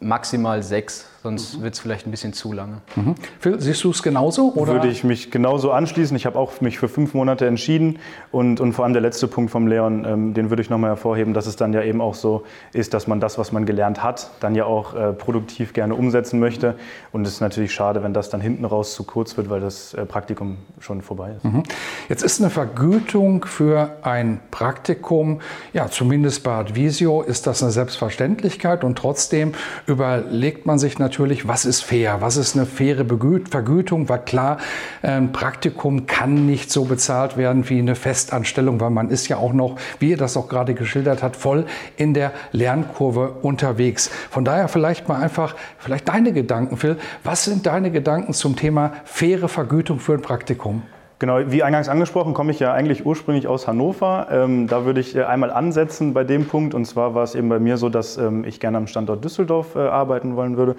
maximal 0.01 0.63
sechs, 0.63 1.07
sonst 1.25 1.57
mhm. 1.57 1.63
wird 1.63 1.75
es 1.75 1.81
vielleicht 1.81 2.07
ein 2.07 2.11
bisschen 2.11 2.35
zu 2.35 2.53
lange. 2.53 2.83
Mhm. 2.97 3.15
Phil, 3.41 3.59
siehst 3.59 3.83
du 3.83 3.91
es 3.91 4.03
genauso? 4.03 4.53
Oder? 4.55 4.75
Würde 4.75 4.89
ich 4.89 5.05
mich 5.05 5.31
genauso 5.31 5.73
anschließen. 5.73 6.15
Ich 6.19 6.27
habe 6.27 6.39
auch 6.39 6.61
mich 6.61 6.79
für 6.79 6.87
fünf 6.87 7.15
Monate 7.15 7.47
entschieden 7.47 7.99
und, 8.31 8.61
und 8.61 8.75
vor 8.75 8.85
allem 8.85 8.93
der 8.93 9.01
letzte 9.01 9.27
Punkt 9.27 9.51
vom 9.51 9.67
Leon, 9.67 10.05
ähm, 10.05 10.35
den 10.35 10.51
würde 10.51 10.61
ich 10.61 10.69
nochmal 10.69 10.91
hervorheben, 10.91 11.33
dass 11.33 11.47
es 11.47 11.57
dann 11.57 11.73
ja 11.73 11.83
eben 11.83 12.03
auch 12.03 12.15
so 12.15 12.45
ist, 12.75 12.93
dass 12.93 13.07
man 13.07 13.21
das, 13.21 13.39
was 13.39 13.53
man 13.53 13.65
gelernt 13.65 14.03
hat, 14.03 14.33
dann 14.41 14.55
ja 14.55 14.67
auch 14.67 14.95
äh, 14.95 15.15
produktiv 15.15 15.73
gerne 15.73 15.95
umsetzen 15.95 16.41
möchte. 16.41 16.75
Und 17.11 17.27
es 17.27 17.35
ist 17.35 17.41
natürlich 17.41 17.73
schade, 17.73 18.03
wenn 18.03 18.13
das 18.13 18.29
dann 18.29 18.43
hinten 18.43 18.67
raus 18.67 18.95
zu 18.95 19.05
kurz 19.05 19.39
wird, 19.39 19.49
weil 19.49 19.61
das 19.61 19.95
äh, 19.95 20.05
Praktikum 20.05 20.59
schon 20.79 21.01
vorbei 21.01 21.33
ist. 21.39 21.45
Mhm. 21.45 21.63
Jetzt 22.11 22.23
ist 22.23 22.43
eine 22.43 22.51
Vergütung 22.51 23.47
für 23.47 23.97
ein 24.03 24.41
Praktikum, 24.51 25.41
ja 25.73 25.89
zumindest 25.89 26.45
bei 26.45 26.53
Advisio 26.53 27.23
ist 27.23 27.47
das 27.47 27.63
eine 27.63 27.73
Selbstverständlichkeit 27.73 28.85
und 28.85 28.99
trotzdem 28.99 29.53
überlegt 29.87 30.67
man 30.67 30.79
sich 30.79 30.99
natürlich, 30.99 31.14
was 31.19 31.65
ist 31.65 31.83
fair, 31.83 32.21
was 32.21 32.37
ist 32.37 32.57
eine 32.57 32.67
faire 32.67 33.05
Vergütung. 33.51 34.09
War 34.09 34.19
klar, 34.19 34.59
ein 35.03 35.33
Praktikum 35.33 36.07
kann 36.07 36.47
nicht 36.47 36.71
so 36.71 36.85
bezahlt 36.85 37.37
werden 37.37 37.69
wie 37.69 37.79
eine 37.79 37.95
Festanstellung, 37.95 38.81
weil 38.81 38.91
man 38.91 39.11
ist 39.11 39.29
ja 39.29 39.37
auch 39.37 39.53
noch, 39.53 39.77
wie 39.99 40.11
ihr 40.11 40.17
das 40.17 40.37
auch 40.37 40.49
gerade 40.49 40.75
geschildert 40.75 41.23
hat, 41.23 41.37
voll 41.37 41.67
in 41.97 42.15
der 42.15 42.33
Lernkurve 42.53 43.37
unterwegs. 43.43 44.11
Von 44.31 44.45
daher 44.45 44.69
vielleicht 44.69 45.09
mal 45.09 45.21
einfach, 45.21 45.55
vielleicht 45.79 46.09
deine 46.09 46.33
Gedanken, 46.33 46.77
Phil. 46.77 46.97
Was 47.23 47.45
sind 47.45 47.67
deine 47.67 47.91
Gedanken 47.91 48.33
zum 48.33 48.57
Thema 48.57 48.93
faire 49.05 49.49
Vergütung 49.49 50.01
für 50.01 50.15
ein 50.15 50.23
Praktikum? 50.23 50.83
Genau, 51.25 51.39
wie 51.47 51.63
eingangs 51.63 51.89
angesprochen, 51.89 52.35
komme 52.35 52.51
ich 52.51 52.61
ja 52.61 52.75
eigentlich 52.75 53.07
ursprünglich 53.07 53.49
aus 53.49 53.67
Hannover. 53.67 54.29
Ähm, 54.31 54.67
da 54.67 54.85
würde 54.85 55.01
ich 55.01 55.17
äh, 55.17 55.23
einmal 55.23 55.51
ansetzen 55.51 56.13
bei 56.13 56.23
dem 56.23 56.45
Punkt. 56.45 56.75
Und 56.75 56.85
zwar 56.85 57.15
war 57.15 57.23
es 57.23 57.35
eben 57.35 57.49
bei 57.49 57.59
mir 57.59 57.79
so, 57.79 57.89
dass 57.89 58.19
ähm, 58.19 58.45
ich 58.45 58.61
gerne 58.61 58.77
am 58.77 58.87
Standort 58.87 59.25
Düsseldorf 59.25 59.75
äh, 59.75 59.79
arbeiten 59.79 60.37
wollen 60.37 60.59
würde 60.59 60.77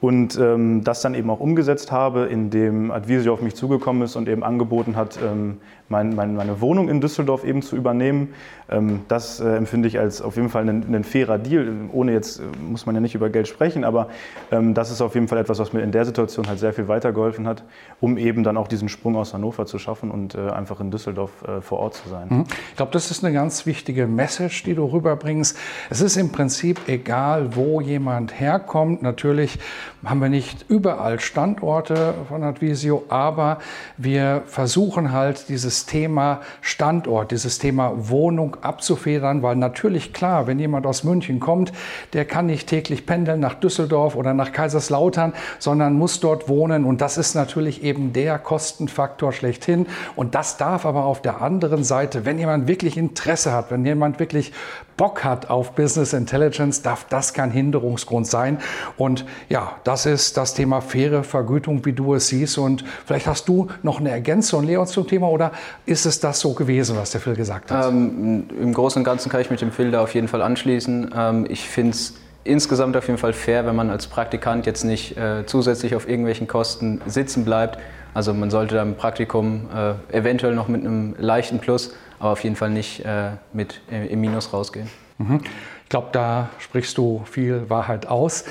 und 0.00 0.38
ähm, 0.38 0.84
das 0.84 1.02
dann 1.02 1.14
eben 1.14 1.28
auch 1.30 1.40
umgesetzt 1.40 1.90
habe, 1.90 2.26
indem 2.26 2.92
Advisio 2.92 3.32
auf 3.32 3.42
mich 3.42 3.56
zugekommen 3.56 4.02
ist 4.02 4.14
und 4.14 4.28
eben 4.28 4.44
angeboten 4.44 4.94
hat, 4.94 5.18
ähm, 5.20 5.56
mein, 5.88 6.14
mein, 6.14 6.36
meine 6.36 6.60
Wohnung 6.60 6.88
in 6.88 7.00
Düsseldorf 7.00 7.42
eben 7.42 7.62
zu 7.62 7.74
übernehmen. 7.74 8.34
Ähm, 8.70 9.00
das 9.08 9.40
äh, 9.40 9.56
empfinde 9.56 9.88
ich 9.88 9.98
als 9.98 10.22
auf 10.22 10.36
jeden 10.36 10.50
Fall 10.50 10.68
ein, 10.68 10.94
ein, 10.94 11.02
fairer 11.02 11.38
Deal. 11.38 11.72
Ohne 11.92 12.12
jetzt 12.12 12.38
äh, 12.38 12.42
muss 12.60 12.86
man 12.86 12.94
ja 12.94 13.00
nicht 13.00 13.16
über 13.16 13.30
Geld 13.30 13.48
sprechen, 13.48 13.82
aber 13.82 14.10
ähm, 14.52 14.74
das 14.74 14.92
ist 14.92 15.00
auf 15.00 15.14
jeden 15.14 15.26
Fall 15.26 15.38
etwas, 15.38 15.58
was 15.58 15.72
mir 15.72 15.80
in 15.80 15.90
der 15.90 16.04
Situation 16.04 16.46
halt 16.46 16.60
sehr 16.60 16.72
viel 16.72 16.86
weitergeholfen 16.86 17.48
hat, 17.48 17.64
um 18.00 18.16
eben 18.16 18.44
dann 18.44 18.56
auch 18.56 18.68
diesen 18.68 18.88
Sprung 18.88 19.16
aus 19.16 19.34
Hannover 19.34 19.66
zu 19.66 19.78
schaffen 19.78 19.87
und 19.88 20.34
äh, 20.34 20.50
einfach 20.50 20.80
in 20.80 20.90
Düsseldorf 20.90 21.30
äh, 21.42 21.60
vor 21.60 21.78
Ort 21.78 21.94
zu 21.94 22.08
sein. 22.08 22.28
Mhm. 22.28 22.44
Ich 22.70 22.76
glaube, 22.76 22.92
das 22.92 23.10
ist 23.10 23.24
eine 23.24 23.32
ganz 23.32 23.66
wichtige 23.66 24.06
Message, 24.06 24.62
die 24.64 24.74
du 24.74 24.84
rüberbringst. 24.84 25.56
Es 25.90 26.00
ist 26.00 26.16
im 26.16 26.30
Prinzip 26.30 26.88
egal, 26.88 27.56
wo 27.56 27.80
jemand 27.80 28.38
herkommt. 28.38 29.02
Natürlich 29.02 29.58
haben 30.04 30.20
wir 30.20 30.28
nicht 30.28 30.66
überall 30.68 31.18
Standorte 31.20 32.14
von 32.28 32.42
Advisio, 32.44 33.04
aber 33.08 33.58
wir 33.96 34.42
versuchen 34.46 35.12
halt 35.12 35.48
dieses 35.48 35.86
Thema 35.86 36.40
Standort, 36.60 37.30
dieses 37.32 37.58
Thema 37.58 37.92
Wohnung 37.96 38.56
abzufedern, 38.60 39.42
weil 39.42 39.56
natürlich 39.56 40.12
klar, 40.12 40.46
wenn 40.46 40.58
jemand 40.58 40.86
aus 40.86 41.02
München 41.02 41.40
kommt, 41.40 41.72
der 42.12 42.24
kann 42.24 42.46
nicht 42.46 42.68
täglich 42.68 43.06
pendeln 43.06 43.40
nach 43.40 43.54
Düsseldorf 43.54 44.14
oder 44.14 44.34
nach 44.34 44.52
Kaiserslautern, 44.52 45.32
sondern 45.58 45.94
muss 45.94 46.20
dort 46.20 46.48
wohnen 46.48 46.84
und 46.84 47.00
das 47.00 47.18
ist 47.18 47.34
natürlich 47.34 47.82
eben 47.82 48.12
der 48.12 48.38
Kostenfaktor 48.38 49.32
schlechthin 49.68 49.86
und 50.16 50.34
das 50.34 50.56
darf 50.56 50.86
aber 50.86 51.04
auf 51.04 51.22
der 51.22 51.42
anderen 51.42 51.84
Seite, 51.84 52.24
wenn 52.24 52.38
jemand 52.38 52.68
wirklich 52.68 52.96
Interesse 52.96 53.52
hat, 53.52 53.70
wenn 53.70 53.84
jemand 53.84 54.18
wirklich 54.18 54.52
Bock 54.96 55.22
hat 55.22 55.48
auf 55.48 55.72
Business 55.72 56.12
Intelligence, 56.12 56.82
darf 56.82 57.06
das 57.08 57.32
kein 57.32 57.50
Hinderungsgrund 57.50 58.26
sein. 58.26 58.58
Und 58.96 59.24
ja, 59.48 59.72
das 59.84 60.06
ist 60.06 60.36
das 60.36 60.54
Thema 60.54 60.80
faire 60.80 61.22
Vergütung, 61.22 61.84
wie 61.84 61.92
du 61.92 62.14
es 62.14 62.28
siehst. 62.28 62.58
Und 62.58 62.84
vielleicht 63.06 63.28
hast 63.28 63.48
du 63.48 63.68
noch 63.82 64.00
eine 64.00 64.10
Ergänzung, 64.10 64.64
Leon, 64.64 64.86
zum 64.88 65.06
Thema 65.06 65.28
oder 65.28 65.52
ist 65.86 66.04
es 66.04 66.18
das 66.18 66.40
so 66.40 66.52
gewesen, 66.52 66.96
was 66.96 67.12
der 67.12 67.20
Phil 67.20 67.36
gesagt 67.36 67.70
hat? 67.70 67.86
Ähm, 67.86 68.48
Im 68.60 68.72
Großen 68.74 69.00
und 69.00 69.04
Ganzen 69.04 69.30
kann 69.30 69.40
ich 69.40 69.50
mit 69.50 69.60
dem 69.60 69.70
Phil 69.70 69.92
da 69.92 70.02
auf 70.02 70.14
jeden 70.14 70.26
Fall 70.26 70.42
anschließen. 70.42 71.14
Ähm, 71.16 71.46
ich 71.48 71.68
finde 71.68 71.92
es 71.92 72.14
insgesamt 72.42 72.96
auf 72.96 73.06
jeden 73.06 73.18
Fall 73.18 73.34
fair, 73.34 73.66
wenn 73.66 73.76
man 73.76 73.90
als 73.90 74.06
Praktikant 74.06 74.66
jetzt 74.66 74.82
nicht 74.82 75.16
äh, 75.16 75.44
zusätzlich 75.46 75.94
auf 75.94 76.08
irgendwelchen 76.08 76.48
Kosten 76.48 77.00
sitzen 77.06 77.44
bleibt. 77.44 77.78
Also 78.14 78.34
man 78.34 78.50
sollte 78.50 78.76
da 78.76 78.82
im 78.82 78.96
Praktikum 78.96 79.68
äh, 79.74 80.16
eventuell 80.16 80.54
noch 80.54 80.68
mit 80.68 80.84
einem 80.84 81.14
leichten 81.18 81.58
Plus 81.58 81.94
aber 82.18 82.30
auf 82.30 82.44
jeden 82.44 82.56
Fall 82.56 82.70
nicht 82.70 83.04
äh, 83.04 83.30
mit 83.52 83.80
äh, 83.90 84.06
im 84.06 84.20
Minus 84.20 84.52
rausgehen. 84.52 84.88
Mhm. 85.18 85.40
Ich 85.84 85.88
glaube, 85.88 86.08
da 86.12 86.50
sprichst 86.58 86.98
du 86.98 87.22
viel 87.24 87.68
Wahrheit 87.70 88.06
aus. 88.06 88.44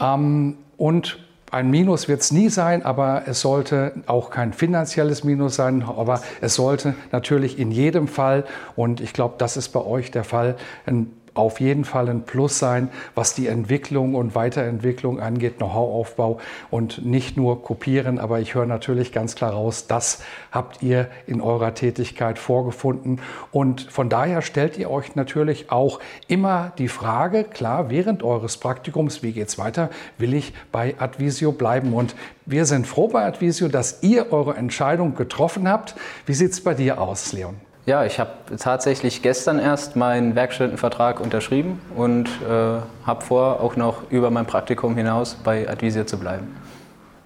Ähm, 0.00 0.58
und 0.76 1.18
ein 1.50 1.70
Minus 1.70 2.08
wird 2.08 2.20
es 2.20 2.32
nie 2.32 2.48
sein, 2.48 2.84
aber 2.84 3.22
es 3.26 3.40
sollte 3.40 3.92
auch 4.06 4.30
kein 4.30 4.52
finanzielles 4.52 5.22
Minus 5.22 5.54
sein, 5.54 5.84
aber 5.84 6.20
es 6.40 6.56
sollte 6.56 6.94
natürlich 7.12 7.58
in 7.58 7.70
jedem 7.70 8.08
Fall, 8.08 8.44
und 8.74 9.00
ich 9.00 9.12
glaube, 9.12 9.36
das 9.38 9.56
ist 9.56 9.68
bei 9.68 9.80
euch 9.80 10.10
der 10.10 10.24
Fall, 10.24 10.56
ein 10.84 11.12
auf 11.34 11.60
jeden 11.60 11.84
Fall 11.84 12.08
ein 12.08 12.22
Plus 12.22 12.58
sein, 12.58 12.88
was 13.14 13.34
die 13.34 13.48
Entwicklung 13.48 14.14
und 14.14 14.34
Weiterentwicklung 14.34 15.20
angeht, 15.20 15.58
Know-how-Aufbau 15.58 16.38
und 16.70 17.04
nicht 17.04 17.36
nur 17.36 17.62
kopieren. 17.62 18.18
Aber 18.18 18.40
ich 18.40 18.54
höre 18.54 18.66
natürlich 18.66 19.12
ganz 19.12 19.34
klar 19.34 19.52
raus, 19.52 19.86
das 19.86 20.22
habt 20.52 20.82
ihr 20.82 21.08
in 21.26 21.40
eurer 21.40 21.74
Tätigkeit 21.74 22.38
vorgefunden. 22.38 23.20
Und 23.50 23.82
von 23.82 24.08
daher 24.08 24.42
stellt 24.42 24.78
ihr 24.78 24.90
euch 24.90 25.16
natürlich 25.16 25.70
auch 25.70 26.00
immer 26.28 26.72
die 26.78 26.88
Frage, 26.88 27.44
klar, 27.44 27.90
während 27.90 28.22
eures 28.22 28.56
Praktikums, 28.56 29.22
wie 29.22 29.32
geht 29.32 29.48
es 29.48 29.58
weiter, 29.58 29.90
will 30.18 30.34
ich 30.34 30.54
bei 30.72 30.94
Advisio 30.98 31.52
bleiben? 31.52 31.92
Und 31.92 32.14
wir 32.46 32.64
sind 32.64 32.86
froh 32.86 33.08
bei 33.08 33.24
Advisio, 33.24 33.68
dass 33.68 34.02
ihr 34.02 34.32
eure 34.32 34.54
Entscheidung 34.54 35.14
getroffen 35.14 35.68
habt. 35.68 35.96
Wie 36.26 36.34
sieht 36.34 36.52
es 36.52 36.62
bei 36.62 36.74
dir 36.74 37.00
aus, 37.00 37.32
Leon? 37.32 37.56
Ja, 37.86 38.06
ich 38.06 38.18
habe 38.18 38.30
tatsächlich 38.58 39.20
gestern 39.20 39.58
erst 39.58 39.94
meinen 39.94 40.34
Werkstudentenvertrag 40.34 41.20
unterschrieben 41.20 41.80
und 41.94 42.28
äh, 42.28 42.80
habe 43.06 43.22
vor, 43.22 43.60
auch 43.60 43.76
noch 43.76 44.10
über 44.10 44.30
mein 44.30 44.46
Praktikum 44.46 44.96
hinaus 44.96 45.34
bei 45.34 45.68
Advisio 45.68 46.04
zu 46.04 46.18
bleiben. 46.18 46.56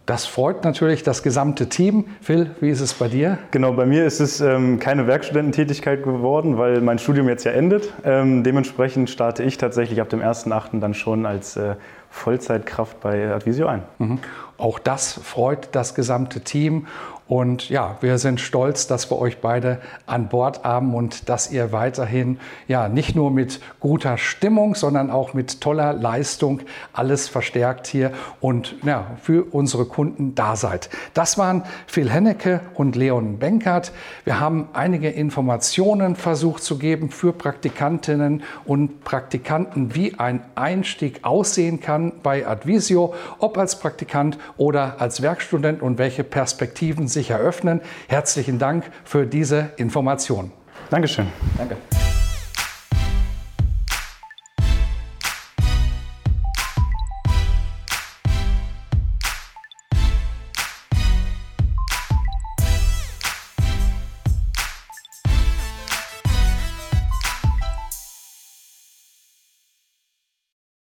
Das 0.05 0.27
freut 0.27 0.65
natürlich 0.65 1.05
das 1.05 1.23
gesamte 1.23 1.69
Team. 1.69 2.07
Phil, 2.23 2.51
wie 2.61 2.71
ist 2.71 2.81
es 2.81 2.95
bei 2.95 3.09
dir? 3.09 3.39
Genau, 3.51 3.75
bei 3.75 3.87
mir 3.87 4.05
ist 4.05 4.21
es 4.21 4.41
ähm, 4.41 4.81
keine 4.81 5.07
Werkstudententätigkeit 5.07 6.03
geworden, 6.03 6.57
weil 6.59 6.81
mein 6.81 6.99
Studium 6.99 7.29
jetzt 7.29 7.45
ja 7.45 7.53
endet. 7.53 7.93
Ähm, 8.05 8.43
dementsprechend 8.43 9.11
starte 9.11 9.45
ich 9.45 9.59
tatsächlich 9.59 10.01
ab 10.01 10.09
dem 10.09 10.23
1.8. 10.23 10.81
dann 10.81 10.95
schon 10.95 11.27
als 11.27 11.57
äh, 11.57 11.75
Vollzeitkraft 12.11 13.01
bei 13.01 13.31
Advisio 13.31 13.67
ein. 13.67 13.83
Mhm. 13.99 14.19
Auch 14.57 14.79
das 14.79 15.13
freut 15.13 15.69
das 15.73 15.95
gesamte 15.95 16.41
Team. 16.41 16.87
Und 17.29 17.69
ja, 17.69 17.99
wir 18.01 18.17
sind 18.17 18.41
stolz, 18.41 18.87
dass 18.87 19.11
wir 19.11 19.19
euch 19.19 19.43
beide 19.43 19.81
an 20.07 20.31
Bord 20.31 20.65
haben 20.65 20.95
und 20.95 21.29
dass 21.29 21.51
ihr 21.51 21.73
weiterhin 21.73 22.41
ja 22.69 22.89
nicht 22.89 23.15
nur 23.15 23.31
mit 23.31 23.61
guter 23.81 24.17
Stimmung, 24.17 24.75
sondern 24.75 25.11
auch 25.11 25.35
mit 25.35 25.61
toller 25.61 25.93
Leistung 25.93 26.63
alles 26.95 27.29
verstärkt 27.29 27.87
hier 27.87 28.13
und 28.41 28.77
ja, 28.83 29.09
für 29.21 29.45
unsere 29.53 29.85
Kunden 29.85 30.35
da 30.35 30.57
seid. 30.57 30.89
Das 31.13 31.37
waren 31.37 31.65
Phil 31.87 32.11
Hennecke 32.11 32.61
und 32.75 32.97
Leon 32.97 33.39
Benkert. 33.39 33.93
Wir 34.25 34.41
haben 34.41 34.69
einige 34.73 35.11
Informationen 35.11 36.17
versucht 36.17 36.63
zu 36.63 36.79
geben 36.79 37.11
für 37.11 37.35
Praktikantinnen 37.35 38.43
und 38.65 39.05
Praktikanten, 39.05 39.95
wie 39.95 40.19
ein 40.19 40.41
Einstieg 40.55 41.21
aussehen 41.25 41.81
kann 41.81 42.13
bei 42.23 42.47
Advisio, 42.47 43.13
ob 43.39 43.59
als 43.59 43.79
Praktikant 43.79 44.39
oder 44.57 44.99
als 44.99 45.21
Werkstudent 45.21 45.83
und 45.83 45.99
welche 45.99 46.25
Perspektiven 46.25 47.07
sich 47.19 47.31
eröffnen. 47.31 47.81
Herzlichen 48.07 48.59
Dank 48.59 48.85
für 49.05 49.27
diese 49.27 49.71
Information. 49.77 50.53
Dankeschön. 50.91 51.27
Danke. 51.59 51.77